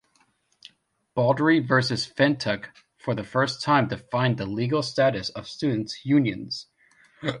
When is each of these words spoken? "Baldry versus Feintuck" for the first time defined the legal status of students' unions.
"Baldry 1.13 1.59
versus 1.59 2.07
Feintuck" 2.11 2.75
for 2.97 3.13
the 3.13 3.23
first 3.23 3.61
time 3.61 3.87
defined 3.87 4.39
the 4.39 4.47
legal 4.47 4.81
status 4.81 5.29
of 5.29 5.47
students' 5.47 6.03
unions. 6.03 6.65